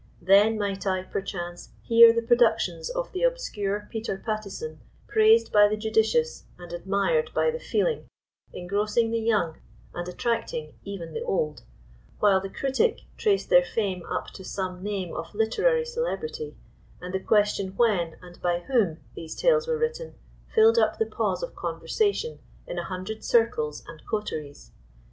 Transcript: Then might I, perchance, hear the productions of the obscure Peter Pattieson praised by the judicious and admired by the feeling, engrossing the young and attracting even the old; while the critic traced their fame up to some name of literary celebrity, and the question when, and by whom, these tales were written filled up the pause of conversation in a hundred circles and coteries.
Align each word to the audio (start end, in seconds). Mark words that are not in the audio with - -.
Then 0.23 0.57
might 0.57 0.87
I, 0.87 1.03
perchance, 1.03 1.69
hear 1.83 2.11
the 2.11 2.23
productions 2.23 2.89
of 2.89 3.11
the 3.11 3.21
obscure 3.21 3.87
Peter 3.91 4.17
Pattieson 4.17 4.79
praised 5.05 5.51
by 5.51 5.67
the 5.67 5.77
judicious 5.77 6.45
and 6.57 6.73
admired 6.73 7.29
by 7.35 7.51
the 7.51 7.59
feeling, 7.59 8.07
engrossing 8.51 9.11
the 9.11 9.19
young 9.19 9.59
and 9.93 10.07
attracting 10.07 10.73
even 10.83 11.13
the 11.13 11.21
old; 11.21 11.61
while 12.17 12.41
the 12.41 12.49
critic 12.49 13.01
traced 13.15 13.51
their 13.51 13.63
fame 13.63 14.03
up 14.07 14.31
to 14.31 14.43
some 14.43 14.81
name 14.81 15.15
of 15.15 15.35
literary 15.35 15.85
celebrity, 15.85 16.55
and 16.99 17.13
the 17.13 17.19
question 17.19 17.75
when, 17.77 18.15
and 18.23 18.41
by 18.41 18.61
whom, 18.61 19.01
these 19.13 19.35
tales 19.35 19.67
were 19.67 19.77
written 19.77 20.15
filled 20.47 20.79
up 20.79 20.97
the 20.97 21.05
pause 21.05 21.43
of 21.43 21.53
conversation 21.53 22.39
in 22.65 22.79
a 22.79 22.85
hundred 22.85 23.23
circles 23.23 23.83
and 23.87 24.01
coteries. 24.09 24.71